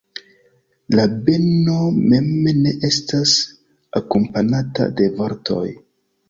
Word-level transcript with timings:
La 0.99 1.03
beno 1.27 1.75
mem 2.13 2.31
ne 2.63 2.71
estas 2.89 3.35
akompanata 4.01 4.89
de 5.03 5.11
vortoj. 5.21 5.63